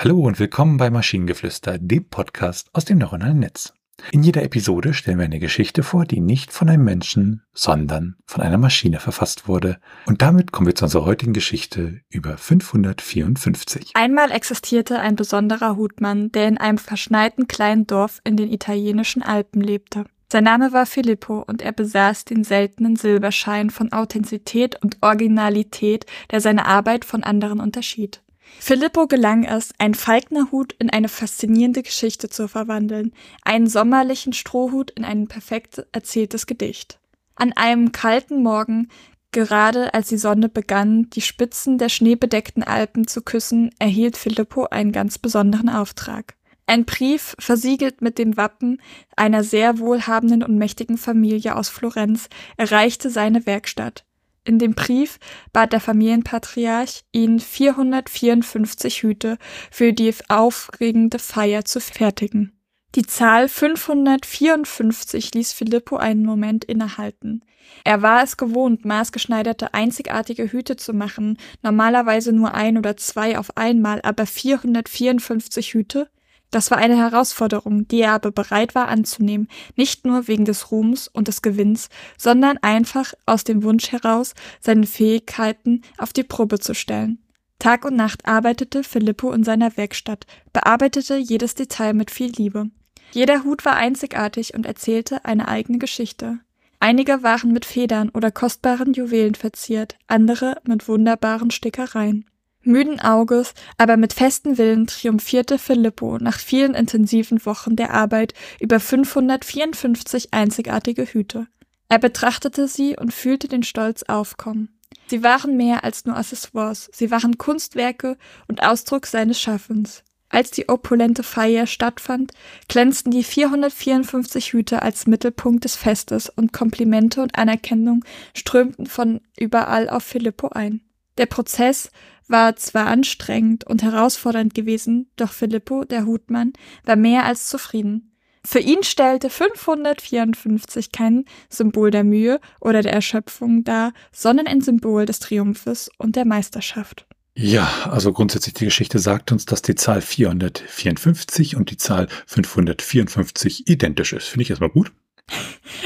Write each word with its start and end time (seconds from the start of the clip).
Hallo 0.00 0.20
und 0.20 0.38
willkommen 0.38 0.76
bei 0.76 0.90
Maschinengeflüster, 0.90 1.76
dem 1.76 2.04
Podcast 2.08 2.68
aus 2.72 2.84
dem 2.84 2.98
neuronalen 2.98 3.40
Netz. 3.40 3.74
In 4.12 4.22
jeder 4.22 4.44
Episode 4.44 4.94
stellen 4.94 5.18
wir 5.18 5.24
eine 5.24 5.40
Geschichte 5.40 5.82
vor, 5.82 6.04
die 6.04 6.20
nicht 6.20 6.52
von 6.52 6.68
einem 6.68 6.84
Menschen, 6.84 7.42
sondern 7.52 8.14
von 8.24 8.40
einer 8.40 8.58
Maschine 8.58 9.00
verfasst 9.00 9.48
wurde. 9.48 9.80
Und 10.06 10.22
damit 10.22 10.52
kommen 10.52 10.68
wir 10.68 10.76
zu 10.76 10.84
unserer 10.84 11.04
heutigen 11.04 11.32
Geschichte 11.32 12.00
über 12.10 12.38
554. 12.38 13.90
Einmal 13.94 14.30
existierte 14.30 15.00
ein 15.00 15.16
besonderer 15.16 15.76
Hutmann, 15.76 16.30
der 16.30 16.46
in 16.46 16.58
einem 16.58 16.78
verschneiten 16.78 17.48
kleinen 17.48 17.88
Dorf 17.88 18.20
in 18.22 18.36
den 18.36 18.52
italienischen 18.52 19.24
Alpen 19.24 19.60
lebte. 19.60 20.04
Sein 20.30 20.44
Name 20.44 20.72
war 20.72 20.86
Filippo 20.86 21.42
und 21.44 21.60
er 21.60 21.72
besaß 21.72 22.24
den 22.24 22.44
seltenen 22.44 22.94
Silberschein 22.94 23.70
von 23.70 23.90
Authentizität 23.92 24.80
und 24.80 24.98
Originalität, 25.00 26.06
der 26.30 26.40
seine 26.40 26.66
Arbeit 26.66 27.04
von 27.04 27.24
anderen 27.24 27.58
unterschied. 27.58 28.22
Filippo 28.60 29.06
gelang 29.06 29.44
es, 29.44 29.70
einen 29.78 29.94
Falknerhut 29.94 30.74
in 30.78 30.90
eine 30.90 31.08
faszinierende 31.08 31.82
Geschichte 31.82 32.28
zu 32.28 32.48
verwandeln, 32.48 33.12
einen 33.42 33.66
sommerlichen 33.66 34.32
Strohhut 34.32 34.90
in 34.90 35.04
ein 35.04 35.28
perfekt 35.28 35.86
erzähltes 35.92 36.46
Gedicht. 36.46 36.98
An 37.34 37.52
einem 37.52 37.92
kalten 37.92 38.42
Morgen, 38.42 38.88
gerade 39.30 39.94
als 39.94 40.08
die 40.08 40.18
Sonne 40.18 40.48
begann, 40.48 41.08
die 41.10 41.20
Spitzen 41.20 41.78
der 41.78 41.88
schneebedeckten 41.88 42.62
Alpen 42.62 43.06
zu 43.06 43.22
küssen, 43.22 43.70
erhielt 43.78 44.16
Filippo 44.16 44.64
einen 44.64 44.92
ganz 44.92 45.18
besonderen 45.18 45.68
Auftrag. 45.68 46.34
Ein 46.66 46.84
Brief, 46.84 47.34
versiegelt 47.38 48.02
mit 48.02 48.18
dem 48.18 48.36
Wappen 48.36 48.82
einer 49.16 49.42
sehr 49.42 49.78
wohlhabenden 49.78 50.42
und 50.42 50.58
mächtigen 50.58 50.98
Familie 50.98 51.56
aus 51.56 51.70
Florenz, 51.70 52.28
erreichte 52.58 53.08
seine 53.08 53.46
Werkstatt. 53.46 54.04
In 54.48 54.58
dem 54.58 54.72
Brief 54.74 55.18
bat 55.52 55.74
der 55.74 55.80
Familienpatriarch, 55.80 57.04
ihn 57.12 57.38
454 57.38 59.02
Hüte 59.02 59.36
für 59.70 59.92
die 59.92 60.14
aufregende 60.30 61.18
Feier 61.18 61.66
zu 61.66 61.82
fertigen. 61.82 62.58
Die 62.94 63.04
Zahl 63.04 63.46
554 63.50 65.34
ließ 65.34 65.52
Filippo 65.52 65.98
einen 65.98 66.24
Moment 66.24 66.64
innehalten. 66.64 67.44
Er 67.84 68.00
war 68.00 68.22
es 68.22 68.38
gewohnt, 68.38 68.86
maßgeschneiderte, 68.86 69.74
einzigartige 69.74 70.50
Hüte 70.50 70.76
zu 70.76 70.94
machen, 70.94 71.36
normalerweise 71.62 72.32
nur 72.32 72.54
ein 72.54 72.78
oder 72.78 72.96
zwei 72.96 73.38
auf 73.38 73.54
einmal, 73.58 74.00
aber 74.00 74.24
454 74.24 75.74
Hüte? 75.74 76.08
Das 76.50 76.70
war 76.70 76.78
eine 76.78 76.96
Herausforderung, 76.96 77.86
die 77.88 78.00
er 78.00 78.12
aber 78.12 78.30
bereit 78.30 78.74
war 78.74 78.88
anzunehmen, 78.88 79.48
nicht 79.76 80.06
nur 80.06 80.28
wegen 80.28 80.46
des 80.46 80.70
Ruhms 80.70 81.08
und 81.08 81.28
des 81.28 81.42
Gewinns, 81.42 81.90
sondern 82.16 82.56
einfach 82.58 83.12
aus 83.26 83.44
dem 83.44 83.62
Wunsch 83.62 83.92
heraus, 83.92 84.34
seine 84.60 84.86
Fähigkeiten 84.86 85.82
auf 85.98 86.12
die 86.12 86.24
Probe 86.24 86.58
zu 86.58 86.74
stellen. 86.74 87.18
Tag 87.58 87.84
und 87.84 87.96
Nacht 87.96 88.26
arbeitete 88.26 88.84
Filippo 88.84 89.32
in 89.32 89.44
seiner 89.44 89.76
Werkstatt, 89.76 90.26
bearbeitete 90.52 91.16
jedes 91.16 91.54
Detail 91.54 91.92
mit 91.92 92.10
viel 92.10 92.30
Liebe. 92.30 92.70
Jeder 93.10 93.44
Hut 93.44 93.64
war 93.64 93.74
einzigartig 93.74 94.54
und 94.54 94.64
erzählte 94.64 95.24
eine 95.24 95.48
eigene 95.48 95.78
Geschichte. 95.78 96.38
Einige 96.80 97.22
waren 97.22 97.52
mit 97.52 97.64
Federn 97.64 98.08
oder 98.10 98.30
kostbaren 98.30 98.92
Juwelen 98.92 99.34
verziert, 99.34 99.96
andere 100.06 100.60
mit 100.64 100.86
wunderbaren 100.86 101.50
Stickereien. 101.50 102.24
Müden 102.68 103.00
Auges, 103.00 103.54
aber 103.78 103.96
mit 103.96 104.12
festem 104.12 104.58
Willen 104.58 104.86
triumphierte 104.86 105.58
Filippo 105.58 106.18
nach 106.18 106.38
vielen 106.38 106.74
intensiven 106.74 107.44
Wochen 107.44 107.74
der 107.74 107.92
Arbeit 107.92 108.34
über 108.60 108.78
554 108.78 110.32
einzigartige 110.32 111.04
Hüte. 111.04 111.48
Er 111.88 111.98
betrachtete 111.98 112.68
sie 112.68 112.96
und 112.96 113.12
fühlte 113.12 113.48
den 113.48 113.62
Stolz 113.62 114.04
aufkommen. 114.04 114.78
Sie 115.06 115.22
waren 115.22 115.56
mehr 115.56 115.84
als 115.84 116.04
nur 116.04 116.16
Accessoires, 116.16 116.90
sie 116.92 117.10
waren 117.10 117.38
Kunstwerke 117.38 118.18
und 118.46 118.62
Ausdruck 118.62 119.06
seines 119.06 119.40
Schaffens. 119.40 120.04
Als 120.30 120.50
die 120.50 120.68
opulente 120.68 121.22
Feier 121.22 121.66
stattfand, 121.66 122.32
glänzten 122.68 123.10
die 123.10 123.24
454 123.24 124.52
Hüte 124.52 124.82
als 124.82 125.06
Mittelpunkt 125.06 125.64
des 125.64 125.74
Festes 125.74 126.28
und 126.28 126.52
Komplimente 126.52 127.22
und 127.22 127.38
Anerkennung 127.38 128.04
strömten 128.34 128.86
von 128.86 129.22
überall 129.38 129.88
auf 129.88 130.02
Filippo 130.02 130.48
ein. 130.48 130.82
Der 131.18 131.26
Prozess 131.26 131.90
war 132.28 132.56
zwar 132.56 132.86
anstrengend 132.86 133.64
und 133.64 133.82
herausfordernd 133.82 134.54
gewesen, 134.54 135.10
doch 135.16 135.32
Filippo, 135.32 135.84
der 135.84 136.06
Hutmann, 136.06 136.52
war 136.84 136.96
mehr 136.96 137.24
als 137.24 137.48
zufrieden. 137.48 138.12
Für 138.44 138.60
ihn 138.60 138.82
stellte 138.82 139.28
554 139.28 140.92
kein 140.92 141.24
Symbol 141.50 141.90
der 141.90 142.04
Mühe 142.04 142.40
oder 142.60 142.82
der 142.82 142.92
Erschöpfung 142.92 143.64
dar, 143.64 143.92
sondern 144.12 144.46
ein 144.46 144.60
Symbol 144.60 145.04
des 145.04 145.18
Triumphes 145.18 145.90
und 145.98 146.16
der 146.16 146.24
Meisterschaft. 146.24 147.06
Ja, 147.34 147.70
also 147.90 148.12
grundsätzlich 148.12 148.54
die 148.54 148.64
Geschichte 148.64 148.98
sagt 148.98 149.32
uns, 149.32 149.44
dass 149.44 149.62
die 149.62 149.74
Zahl 149.74 150.00
454 150.00 151.56
und 151.56 151.70
die 151.70 151.76
Zahl 151.76 152.08
554 152.26 153.68
identisch 153.68 154.12
ist. 154.12 154.28
Finde 154.28 154.42
ich 154.42 154.50
erstmal 154.50 154.70
gut. 154.70 154.92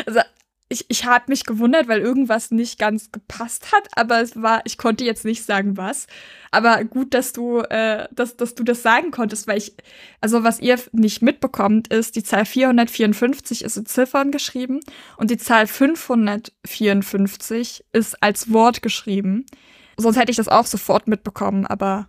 Also 0.07 0.21
ich, 0.73 0.87
ich 0.89 1.05
habe 1.05 1.27
mich 1.29 1.45
gewundert, 1.45 1.87
weil 1.87 2.01
irgendwas 2.01 2.51
nicht 2.51 2.79
ganz 2.79 3.13
gepasst 3.13 3.73
hat, 3.73 3.89
aber 3.95 4.23
es 4.23 4.41
war, 4.41 4.63
ich 4.65 4.79
konnte 4.79 5.05
jetzt 5.05 5.27
nicht 5.27 5.45
sagen, 5.45 5.77
was. 5.77 6.07
Aber 6.51 6.83
gut, 6.85 7.13
dass 7.15 7.33
du, 7.33 7.59
äh, 7.59 8.09
dass, 8.11 8.37
dass 8.39 8.55
du 8.55 8.65
das 8.65 8.83
sagen 8.83 9.11
konntest, 9.11 9.47
weil 9.47 9.59
ich, 9.59 9.77
also 10.21 10.45
was 10.45 10.61
ihr 10.61 10.79
nicht 10.93 11.21
mitbekommt, 11.21 11.89
ist, 11.89 12.17
die 12.17 12.23
Zahl 12.23 12.47
454 12.47 13.63
ist 13.63 13.77
in 13.77 13.85
Ziffern 13.87 14.31
geschrieben 14.31 14.81
und 15.19 15.31
die 15.31 15.37
Zahl 15.37 15.67
554 15.67 17.85
ist 17.93 18.23
als 18.23 18.51
Wort 18.51 18.81
geschrieben. 18.83 19.45
Sonst 19.99 20.19
hätte 20.19 20.31
ich 20.31 20.39
das 20.39 20.49
auch 20.49 20.65
sofort 20.67 21.07
mitbekommen, 21.07 21.67
aber 21.67 22.09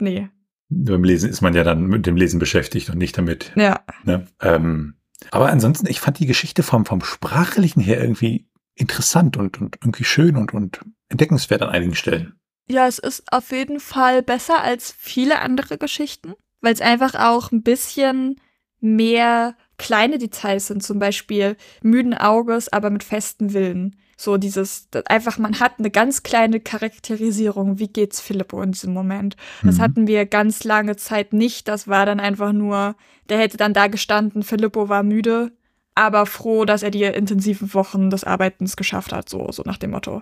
nee. 0.00 0.30
Beim 0.70 1.04
Lesen 1.04 1.28
ist 1.28 1.42
man 1.42 1.54
ja 1.54 1.64
dann 1.64 1.86
mit 1.86 2.06
dem 2.06 2.16
Lesen 2.16 2.38
beschäftigt 2.38 2.88
und 2.88 2.96
nicht 2.96 3.18
damit. 3.18 3.52
Ja. 3.56 3.80
Ne? 4.04 4.24
Ähm, 4.40 4.94
aber 5.30 5.50
ansonsten, 5.50 5.86
ich 5.86 6.00
fand 6.00 6.18
die 6.18 6.26
Geschichte 6.26 6.62
vom, 6.62 6.86
vom 6.86 7.02
Sprachlichen 7.02 7.80
her 7.80 8.00
irgendwie 8.00 8.46
interessant 8.74 9.36
und, 9.36 9.60
und 9.60 9.76
irgendwie 9.82 10.04
schön 10.04 10.36
und, 10.36 10.54
und 10.54 10.80
entdeckenswert 11.08 11.62
an 11.62 11.70
einigen 11.70 11.94
Stellen. 11.94 12.34
Ja, 12.68 12.86
es 12.86 12.98
ist 12.98 13.32
auf 13.32 13.50
jeden 13.50 13.80
Fall 13.80 14.22
besser 14.22 14.62
als 14.62 14.94
viele 14.96 15.40
andere 15.40 15.76
Geschichten, 15.76 16.34
weil 16.60 16.72
es 16.72 16.80
einfach 16.80 17.14
auch 17.14 17.50
ein 17.50 17.62
bisschen 17.62 18.40
mehr 18.80 19.56
kleine 19.76 20.18
Details 20.18 20.68
sind, 20.68 20.82
zum 20.82 20.98
Beispiel 20.98 21.56
müden 21.82 22.14
Auges, 22.14 22.72
aber 22.72 22.90
mit 22.90 23.04
festem 23.04 23.52
Willen. 23.52 23.96
So 24.20 24.36
dieses, 24.36 24.86
einfach, 25.06 25.38
man 25.38 25.60
hat 25.60 25.78
eine 25.78 25.90
ganz 25.90 26.22
kleine 26.22 26.60
Charakterisierung, 26.60 27.78
wie 27.78 27.88
geht's 27.88 28.20
Filippo 28.20 28.60
in 28.60 28.72
diesem 28.72 28.92
Moment. 28.92 29.34
Das 29.62 29.78
mhm. 29.78 29.80
hatten 29.80 30.06
wir 30.06 30.26
ganz 30.26 30.62
lange 30.64 30.96
Zeit 30.96 31.32
nicht. 31.32 31.68
Das 31.68 31.88
war 31.88 32.04
dann 32.04 32.20
einfach 32.20 32.52
nur, 32.52 32.96
der 33.30 33.38
hätte 33.38 33.56
dann 33.56 33.72
da 33.72 33.86
gestanden, 33.86 34.42
Filippo 34.42 34.90
war 34.90 35.04
müde, 35.04 35.52
aber 35.94 36.26
froh, 36.26 36.66
dass 36.66 36.82
er 36.82 36.90
die 36.90 37.04
intensiven 37.04 37.72
Wochen 37.72 38.10
des 38.10 38.24
Arbeitens 38.24 38.76
geschafft 38.76 39.14
hat, 39.14 39.30
so, 39.30 39.50
so 39.52 39.62
nach 39.64 39.78
dem 39.78 39.92
Motto. 39.92 40.20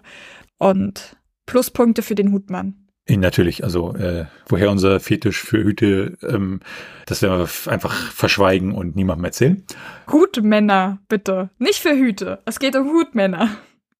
Und 0.58 1.16
Pluspunkte 1.46 2.02
für 2.02 2.14
den 2.14 2.30
Hutmann. 2.30 2.76
Natürlich, 3.08 3.64
also 3.64 3.96
äh, 3.96 4.26
woher 4.46 4.70
unser 4.70 5.00
Fetisch 5.00 5.42
für 5.42 5.64
Hüte, 5.64 6.16
ähm, 6.22 6.60
das 7.06 7.20
werden 7.20 7.40
wir 7.40 7.72
einfach 7.72 7.94
verschweigen 8.12 8.72
und 8.76 8.94
niemandem 8.94 9.24
erzählen. 9.24 9.64
Hutmänner, 10.12 10.98
bitte. 11.08 11.50
Nicht 11.58 11.80
für 11.80 11.96
Hüte. 11.96 12.38
Es 12.44 12.60
geht 12.60 12.76
um 12.76 12.92
Hutmänner. 12.92 13.56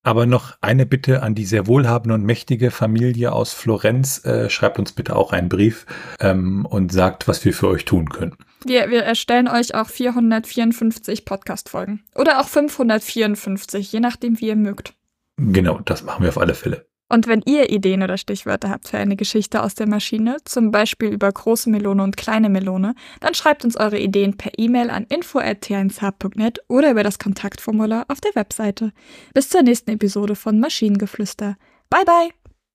Aber 0.09 0.25
noch 0.25 0.57
eine 0.63 0.87
Bitte 0.87 1.23
an 1.23 1.35
die 1.35 1.45
sehr 1.45 1.67
wohlhabende 1.67 2.15
und 2.15 2.25
mächtige 2.25 2.71
Familie 2.71 3.31
aus 3.31 3.53
Florenz. 3.53 4.25
Äh, 4.25 4.49
schreibt 4.49 4.79
uns 4.79 4.93
bitte 4.93 5.15
auch 5.15 5.35
einen 5.35 5.51
Brief 5.51 5.85
ähm, 6.19 6.65
und 6.65 6.91
sagt, 6.91 7.29
was 7.29 7.45
wir 7.45 7.53
für 7.53 7.69
euch 7.69 7.85
tun 7.85 8.09
können. 8.09 8.35
Wir, 8.65 8.89
wir 8.89 9.03
erstellen 9.03 9.49
euch 9.49 9.75
auch 9.75 9.91
454 9.91 11.27
Podcast-Folgen. 11.27 12.05
Oder 12.15 12.41
auch 12.41 12.49
554, 12.49 13.93
je 13.93 14.01
nachdem, 14.01 14.41
wie 14.41 14.47
ihr 14.47 14.57
mögt. 14.57 14.95
Genau, 15.37 15.79
das 15.85 16.03
machen 16.03 16.23
wir 16.23 16.31
auf 16.31 16.39
alle 16.39 16.55
Fälle. 16.55 16.88
Und 17.09 17.27
wenn 17.27 17.43
ihr 17.47 17.71
Ideen 17.71 18.03
oder 18.03 18.19
Stichwörter 18.19 18.69
habt 18.71 18.89
für 18.89 18.99
eine 18.99 19.17
Geschichte 19.17 19.63
aus 19.63 19.75
der 19.75 19.89
Maschine, 19.89 20.37
zum 20.45 20.71
Beispiel 20.71 21.09
über 21.09 21.31
große 21.31 21.71
Melone 21.71 22.03
und 22.03 22.17
kleine 22.17 22.51
Melone, 22.51 22.95
dann 23.21 23.35
schreibt 23.35 23.65
uns 23.65 23.77
eure 23.77 23.99
Ideen 23.99 24.37
per 24.37 24.53
E-Mail 24.57 24.91
an 24.91 25.05
info.tnsh.net 25.09 26.61
oder 26.69 26.91
über 26.91 27.03
das 27.03 27.19
Kontaktformular 27.19 28.05
auf 28.09 28.21
der 28.21 28.35
Webseite. 28.35 28.93
Bis 29.33 29.49
zur 29.49 29.63
nächsten 29.63 29.93
Episode 29.93 30.37
von 30.37 30.61
Maschinengeflüster. 30.61 31.57
Bye 31.91 32.05
bye! 32.05 32.31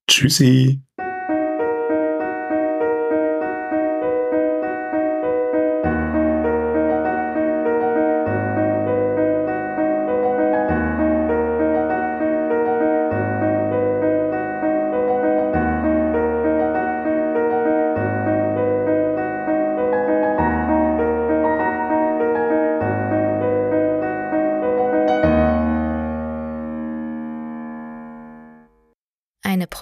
Tschüssi! 0.09 0.81